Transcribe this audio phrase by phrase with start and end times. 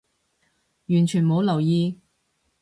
[0.87, 1.99] 完全冇留意